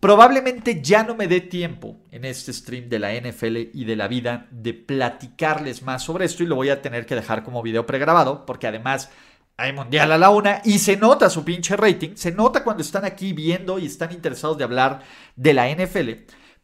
[0.00, 4.08] Probablemente ya no me dé tiempo en este stream de la NFL y de la
[4.08, 7.86] vida de platicarles más sobre esto y lo voy a tener que dejar como video
[7.86, 9.10] pregrabado porque además
[9.56, 13.04] hay mundial a la una y se nota su pinche rating, se nota cuando están
[13.04, 15.02] aquí viendo y están interesados de hablar
[15.36, 16.10] de la NFL.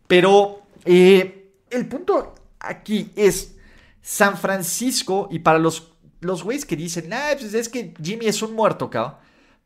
[0.06, 3.58] Pero eh, el punto aquí es
[4.00, 5.95] San Francisco y para los
[6.26, 9.18] los güeyes que dicen, ah, pues es que Jimmy es un muerto, cao.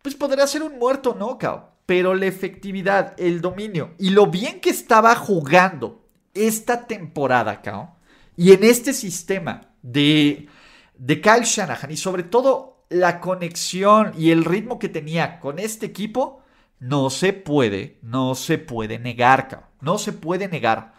[0.02, 1.72] Pues podrá ser un muerto, ¿no, cao?
[1.86, 7.96] Pero la efectividad, el dominio y lo bien que estaba jugando esta temporada, cao.
[8.36, 10.48] Y en este sistema de,
[10.96, 15.86] de Kyle Shanahan y sobre todo la conexión y el ritmo que tenía con este
[15.86, 16.42] equipo,
[16.78, 19.64] no se puede, no se puede negar, cao.
[19.80, 20.94] No se puede negar.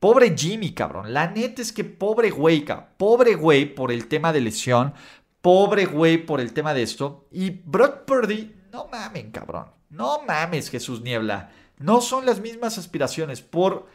[0.00, 1.12] Pobre Jimmy, cabrón.
[1.12, 2.88] La neta es que pobre güey, cabrón.
[2.96, 4.94] Pobre güey por el tema de lesión.
[5.40, 7.26] Pobre güey por el tema de esto.
[7.30, 9.66] Y Brock Purdy, no mamen, cabrón.
[9.90, 11.50] No mames, Jesús Niebla.
[11.78, 13.40] No son las mismas aspiraciones.
[13.40, 13.86] Por.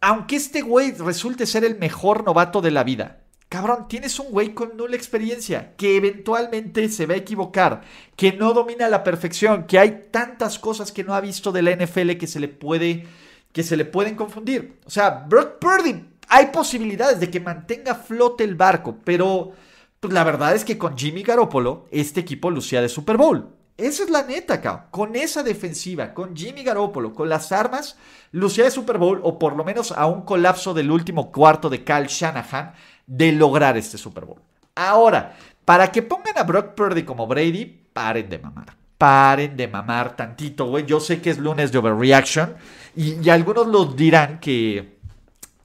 [0.00, 3.20] Aunque este güey resulte ser el mejor novato de la vida.
[3.50, 7.82] Cabrón, tienes un güey con nula experiencia, que eventualmente se va a equivocar,
[8.14, 11.74] que no domina la perfección, que hay tantas cosas que no ha visto de la
[11.74, 13.08] NFL que se le puede
[13.52, 14.78] que se le pueden confundir.
[14.86, 19.52] O sea, Brock Purdy, hay posibilidades de que mantenga flote el barco, pero
[19.98, 23.48] pues la verdad es que con Jimmy Garoppolo, este equipo lucía de Super Bowl.
[23.76, 24.86] Esa es la neta, cabrón.
[24.90, 27.96] Con esa defensiva, con Jimmy Garoppolo, con las armas,
[28.30, 31.82] lucía de Super Bowl, o por lo menos a un colapso del último cuarto de
[31.82, 32.74] Kyle Shanahan,
[33.06, 34.40] de lograr este Super Bowl.
[34.74, 38.76] Ahora, para que pongan a Brock Purdy como Brady, paren de mamar.
[39.00, 40.84] Paren de mamar tantito, güey.
[40.84, 42.54] Yo sé que es lunes de overreaction.
[42.94, 44.98] Y, algunos lo dirán que,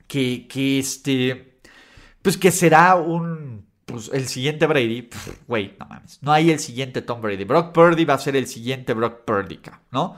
[0.08, 1.58] que, que este,
[2.22, 5.10] pues que será un, pues el siguiente Brady,
[5.50, 7.44] güey, no mames, no hay el siguiente Tom Brady.
[7.44, 9.60] Brock Purdy va a ser el siguiente Brock Purdy,
[9.92, 10.16] ¿no?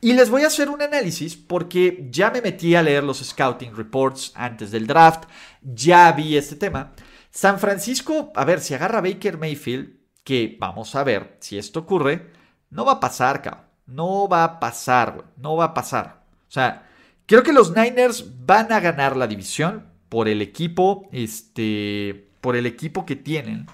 [0.00, 3.74] Y les voy a hacer un análisis porque ya me metí a leer los scouting
[3.74, 5.24] reports antes del draft,
[5.60, 6.92] ya vi este tema.
[7.32, 12.29] San Francisco, a ver, si agarra Baker Mayfield, que vamos a ver si esto ocurre,
[12.70, 13.64] no va a pasar, cabrón.
[13.86, 15.26] No va a pasar, güey.
[15.36, 16.22] No va a pasar.
[16.48, 16.88] O sea,
[17.26, 22.66] creo que los Niners van a ganar la división por el equipo, este, por el
[22.66, 23.66] equipo que tienen.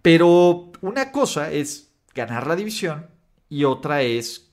[0.00, 3.06] Pero una cosa es ganar la división
[3.48, 4.50] y otra es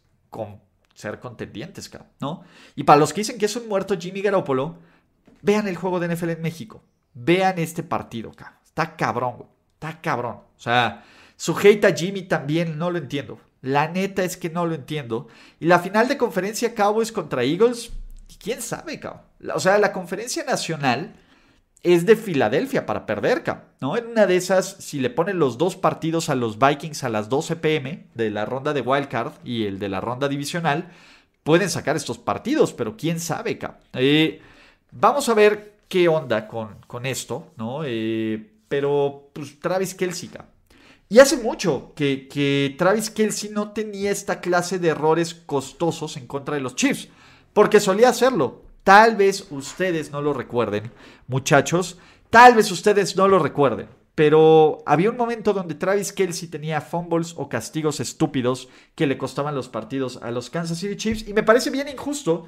[0.94, 2.44] ser contendientes, ¿no?
[2.76, 4.78] Y para los que dicen que es un muerto Jimmy Garoppolo,
[5.42, 6.84] vean el juego de NFL en México.
[7.14, 8.60] Vean este partido, cabrón.
[8.66, 9.50] Está cabrón, güey.
[9.74, 10.36] Está cabrón.
[10.36, 11.04] O sea,
[11.36, 13.40] su a Jimmy también no lo entiendo.
[13.62, 15.28] La neta es que no lo entiendo.
[15.60, 17.92] Y la final de conferencia Cowboys contra Eagles,
[18.42, 19.24] quién sabe, cabrón.
[19.54, 21.14] O sea, la conferencia nacional
[21.84, 23.66] es de Filadelfia para perder, cabrón.
[23.82, 23.98] ¿no?
[23.98, 27.30] En una de esas, si le ponen los dos partidos a los Vikings a las
[27.30, 30.92] 12 pm de la ronda de Wildcard y el de la ronda divisional,
[31.44, 33.82] pueden sacar estos partidos, pero quién sabe, cabrón.
[33.94, 34.42] Eh,
[34.92, 37.82] vamos a ver qué onda con, con esto, ¿no?
[37.86, 40.59] Eh, pero, pues, Travis Kelsey, cabrón.
[41.12, 46.54] Y hace mucho que, Travis Kelsey no tenía esta clase de errores costosos en contra
[46.54, 47.10] de los Chiefs,
[47.52, 48.62] porque solía hacerlo.
[48.84, 50.92] Tal vez ustedes no lo recuerden,
[51.28, 51.98] muchachos,
[52.30, 57.34] tal vez ustedes no lo recuerden, pero había un momento donde Travis Kelsey tenía fumbles
[57.38, 61.44] o castigos estúpidos que le costaban los partidos a los Kansas City Chiefs y me
[61.44, 62.46] parece bien injusto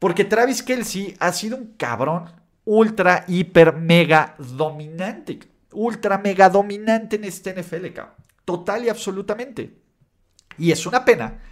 [0.00, 2.30] porque Travis Kelsey ha sido un cabrón
[2.64, 5.38] ultra, hiper, mega dominante.
[5.72, 8.14] Ultra, mega dominante en este NFL, cabrón.
[8.44, 9.78] Total y absolutamente.
[10.58, 11.42] Y es una pena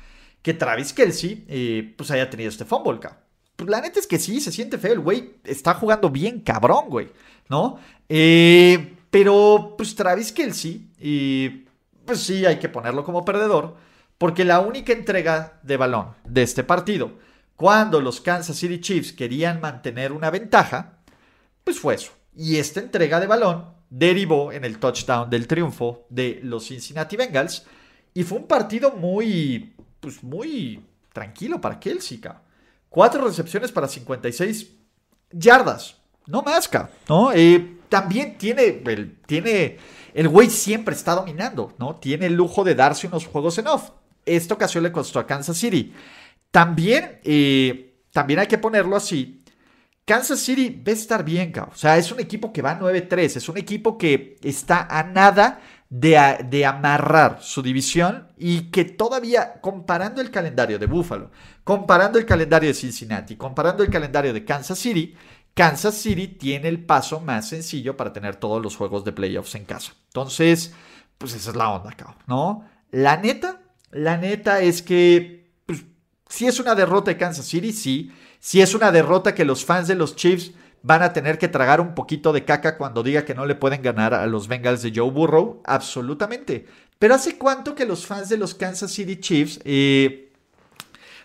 [0.43, 3.21] que Travis Kelsey eh, pues haya tenido este fumble, cabrón.
[3.57, 4.93] Pues la neta es que sí, se siente feo.
[4.93, 7.09] El güey está jugando bien cabrón, güey.
[7.49, 7.79] ¿No?
[8.09, 11.67] Eh, pero, pues Travis Kelsey, y
[12.05, 13.77] pues sí, hay que ponerlo como perdedor.
[14.17, 17.19] Porque la única entrega de balón de este partido,
[17.57, 20.99] cuando los Kansas City Chiefs querían mantener una ventaja,
[21.65, 22.13] pues fue eso.
[22.37, 27.65] Y esta entrega de balón derivó en el touchdown del triunfo de los Cincinnati Bengals.
[28.15, 32.21] Y fue un partido muy, pues muy tranquilo para Kelsey,
[32.89, 34.71] Cuatro recepciones para 56
[35.31, 35.97] yardas.
[36.27, 36.69] No más,
[37.09, 37.33] ¿no?
[37.33, 39.79] Eh, también tiene, el, tiene,
[40.15, 41.97] el güey siempre está dominando, ¿no?
[41.97, 43.91] Tiene el lujo de darse unos juegos en off.
[44.27, 45.95] Esta ocasión le costó a Kansas City.
[46.51, 49.43] También, eh, también hay que ponerlo así.
[50.09, 51.75] Kansas City va a estar bien, cabrón.
[51.75, 53.37] O sea, es un equipo que va 9-3.
[53.37, 60.23] Es un equipo que está a nada de, amarrar su división y que todavía, comparando
[60.23, 61.31] el calendario de Buffalo,
[61.63, 65.15] comparando el calendario de Cincinnati, comparando el calendario de Kansas City,
[65.53, 69.67] Kansas City tiene el paso más sencillo para tener todos los juegos de playoffs en
[69.67, 69.93] casa.
[70.07, 70.73] Entonces,
[71.19, 72.67] pues esa es la onda, cabrón, ¿no?
[72.93, 75.85] La neta, la neta es que pues,
[76.31, 78.11] si es una derrota de Kansas City, sí.
[78.41, 81.81] Si es una derrota que los fans de los Chiefs van a tener que tragar
[81.81, 84.93] un poquito de caca cuando diga que no le pueden ganar a los Bengals de
[84.95, 86.67] Joe Burrow, absolutamente.
[86.99, 90.33] Pero ¿hace cuánto que los fans de los Kansas City Chiefs, eh,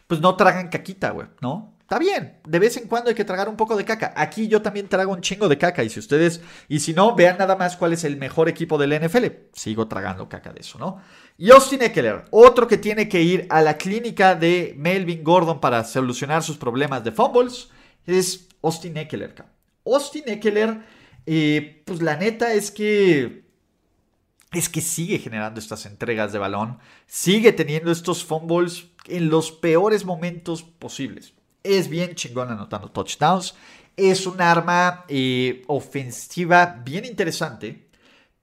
[0.08, 1.73] pues no tragan caquita, güey, ¿no?
[1.84, 4.14] Está bien, de vez en cuando hay que tragar un poco de caca.
[4.16, 7.38] Aquí yo también trago un chingo de caca y si ustedes, y si no, vean
[7.38, 9.26] nada más cuál es el mejor equipo del NFL.
[9.52, 11.02] Sigo tragando caca de eso, ¿no?
[11.38, 15.84] Y Austin Eckler, otro que tiene que ir a la clínica de Melvin Gordon para
[15.84, 17.70] solucionar sus problemas de fumbles,
[18.06, 19.36] es Austin Eckler.
[19.86, 20.80] Austin Eckler,
[21.26, 23.44] eh, pues la neta es que
[24.54, 30.06] es que sigue generando estas entregas de balón, sigue teniendo estos fumbles en los peores
[30.06, 33.56] momentos posibles es bien chingón anotando touchdowns.
[33.96, 37.90] Es un arma eh, ofensiva bien interesante,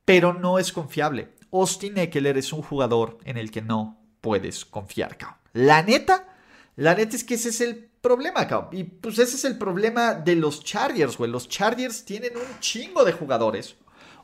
[0.05, 1.35] pero no es confiable.
[1.53, 5.39] Austin Eckler es un jugador en el que no puedes confiar, cabrón.
[5.53, 6.29] La neta,
[6.77, 8.71] la neta es que ese es el problema, cabrón.
[8.73, 11.31] Y pues ese es el problema de los Chargers, güey.
[11.31, 13.77] Los Chargers tienen un chingo de jugadores.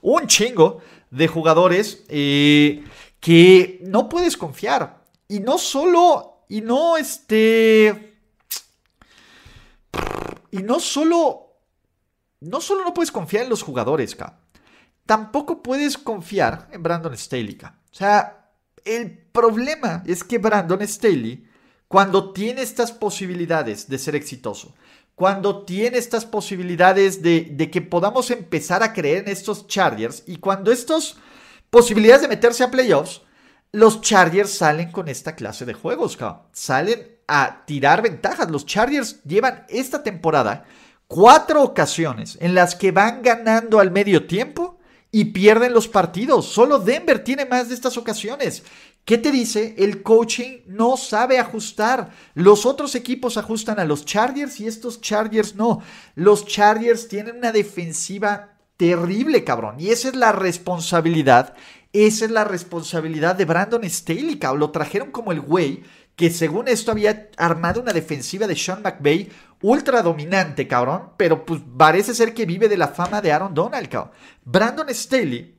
[0.03, 0.81] Un chingo
[1.11, 2.85] de jugadores eh,
[3.19, 5.05] que no puedes confiar.
[5.27, 8.06] Y no solo, y no este
[10.57, 11.59] y no solo,
[12.41, 14.17] no solo no puedes confiar en los jugadores,
[15.05, 18.51] Tampoco puedes confiar en Brandon Staley, O sea,
[18.85, 21.47] el problema es que Brandon Staley,
[21.87, 24.75] cuando tiene estas posibilidades de ser exitoso,
[25.15, 30.73] cuando tiene estas posibilidades de, que podamos empezar a creer en estos Chargers y cuando
[30.73, 31.17] estas
[31.71, 33.23] posibilidades de meterse a playoffs,
[33.73, 36.19] los Chargers salen con esta clase de juegos,
[36.53, 38.51] Salen a tirar ventajas.
[38.51, 40.65] Los Chargers llevan esta temporada
[41.07, 44.79] cuatro ocasiones en las que van ganando al medio tiempo
[45.13, 46.47] y pierden los partidos.
[46.47, 48.63] Solo Denver tiene más de estas ocasiones.
[49.05, 49.75] ¿Qué te dice?
[49.79, 52.11] El coaching no sabe ajustar.
[52.35, 55.81] Los otros equipos ajustan a los Chargers y estos Chargers no.
[56.17, 59.77] Los Chargers tienen una defensiva terrible, cabrón.
[59.79, 61.55] Y esa es la responsabilidad.
[61.93, 64.61] Esa es la responsabilidad de Brandon Staley, cabrón.
[64.61, 65.85] Lo trajeron como el güey
[66.17, 71.61] que según esto había armado una defensiva de Sean McVay ultra dominante, cabrón, pero pues
[71.77, 74.13] parece ser que vive de la fama de Aaron Donald, cabrón.
[74.45, 75.55] Brandon Staley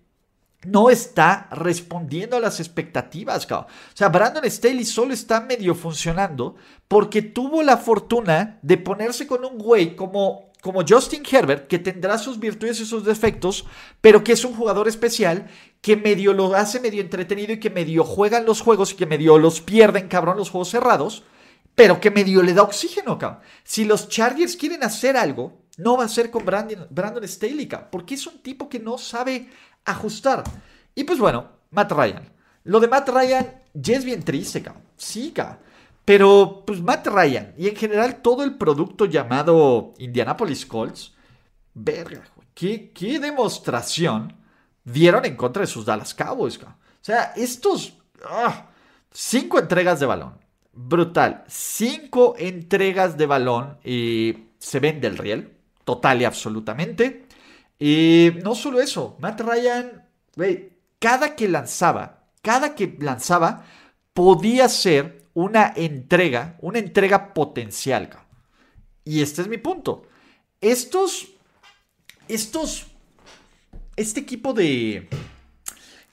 [0.66, 3.68] no está respondiendo a las expectativas, cabrón.
[3.70, 6.56] O sea, Brandon Staley solo está medio funcionando
[6.88, 12.18] porque tuvo la fortuna de ponerse con un güey como como Justin Herbert, que tendrá
[12.18, 13.66] sus virtudes y sus defectos,
[14.02, 15.48] pero que es un jugador especial,
[15.80, 19.38] que medio lo hace medio entretenido y que medio juegan los juegos y que medio
[19.38, 21.24] los pierden, cabrón, los juegos cerrados,
[21.74, 23.40] pero que medio le da oxígeno, cabrón.
[23.64, 27.88] Si los Chargers quieren hacer algo, no va a ser con Brandon, Brandon Staley, cabrón,
[27.90, 29.48] porque es un tipo que no sabe
[29.86, 30.44] ajustar.
[30.96, 32.30] Y pues bueno, Matt Ryan.
[32.66, 34.84] Lo de Matt Ryan ya es bien triste, cabrón.
[34.98, 35.60] Sí, cabrón.
[36.08, 41.14] Pero, pues Matt Ryan y en general todo el producto llamado Indianapolis Colts,
[41.74, 44.34] verga, ¿qué, demostración
[44.86, 46.64] dieron en contra de sus Dallas Cowboys.
[46.64, 46.70] O
[47.02, 48.70] sea, estos ah,
[49.12, 50.38] cinco entregas de balón,
[50.72, 57.28] brutal, cinco entregas de balón y se ven del riel, total y absolutamente.
[57.78, 63.66] Y no solo eso, Matt Ryan güey, cada que lanzaba, cada que lanzaba,
[64.14, 68.10] podía ser una entrega, una entrega potencial.
[69.04, 70.08] Y este es mi punto.
[70.62, 71.28] Estos,
[72.28, 72.88] estos,
[73.96, 75.08] este equipo de,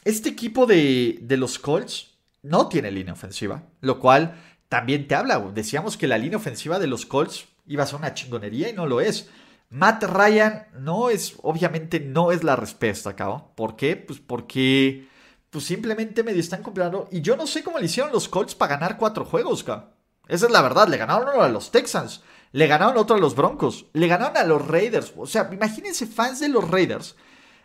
[0.05, 4.35] este equipo de, de los Colts no tiene línea ofensiva, lo cual
[4.68, 5.39] también te habla.
[5.55, 8.85] Decíamos que la línea ofensiva de los Colts iba a ser una chingonería y no
[8.85, 9.31] lo es.
[9.70, 13.45] Matt Ryan no es, obviamente no es la respuesta, cabrón.
[13.55, 13.97] ¿Por qué?
[13.97, 15.09] Pues porque
[15.55, 17.07] pues simplemente medio están comprando.
[17.13, 19.89] Y yo no sé cómo le hicieron los Colts para ganar cuatro juegos, cabrón.
[20.27, 20.89] Esa es la verdad.
[20.89, 22.23] Le ganaron uno a los Texans.
[22.51, 23.87] Le ganaron otro a los Broncos.
[23.93, 25.13] Le ganaron a los Raiders.
[25.17, 27.15] O sea, imagínense fans de los Raiders.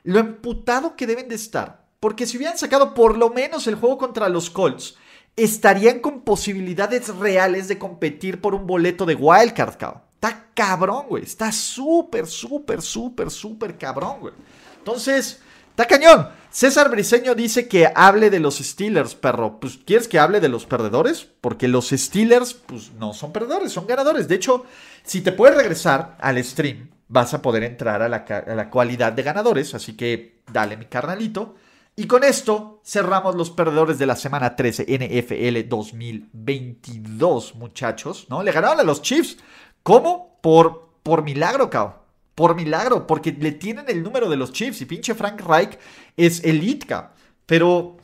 [0.03, 1.87] Lo emputado que deben de estar.
[1.99, 4.95] Porque si hubieran sacado por lo menos el juego contra los Colts,
[5.35, 10.03] estarían con posibilidades reales de competir por un boleto de Wildcard, cabrón.
[10.13, 11.23] Está cabrón, güey.
[11.23, 14.33] Está súper, súper, súper, súper cabrón, güey.
[14.77, 15.41] Entonces,
[15.81, 16.27] está cañón.
[16.51, 19.59] César Briseño dice que hable de los Steelers, perro.
[19.61, 21.25] Pues, ¿quieres que hable de los perdedores?
[21.39, 24.27] Porque los Steelers, pues, no son perdedores, son ganadores.
[24.27, 24.65] De hecho,
[25.03, 29.73] si te puedes regresar al stream, vas a poder entrar a la, cualidad de ganadores.
[29.73, 31.55] Así que, dale, mi carnalito.
[31.95, 38.43] Y con esto cerramos los perdedores de la semana 13 NFL 2022, muchachos, ¿no?
[38.43, 39.37] Le ganaron a los Chiefs.
[39.83, 40.39] ¿Cómo?
[40.41, 42.08] Por, por milagro, cao.
[42.39, 45.77] Por milagro, porque le tienen el número de los Chiefs y pinche Frank Reich
[46.15, 47.09] es elite, cao.
[47.45, 47.97] Pero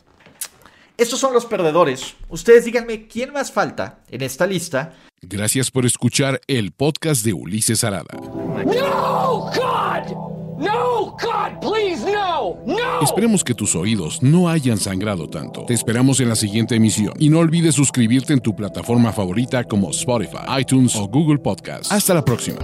[0.98, 2.16] estos son los perdedores.
[2.28, 4.94] Ustedes díganme quién más falta en esta lista.
[5.22, 8.14] Gracias por escuchar el podcast de Ulises Arada.
[8.14, 10.36] No, God!
[10.58, 13.02] No, God, please, no, no.
[13.02, 15.64] Esperemos que tus oídos no hayan sangrado tanto.
[15.66, 19.92] Te esperamos en la siguiente emisión y no olvides suscribirte en tu plataforma favorita como
[19.92, 21.90] Spotify, iTunes o Google Podcast.
[21.90, 22.60] Hasta la próxima.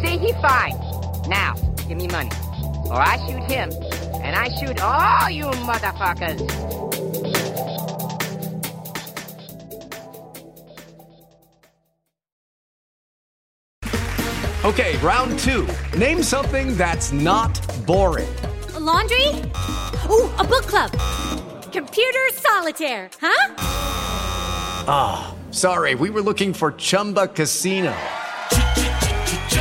[1.24, 1.30] See, he fine.
[1.30, 1.54] Now,
[1.88, 2.32] give me money.
[2.90, 3.72] Or I shoot him,
[4.22, 6.42] and I shoot all you motherfuckers.
[14.64, 15.68] Okay, round two.
[15.98, 18.36] Name something that's not boring.
[18.76, 19.28] A laundry?
[20.10, 20.92] Ooh, a book club.
[21.72, 23.56] Computer solitaire, huh?
[24.88, 27.96] Ah, sorry, we were looking for Chumba Casino.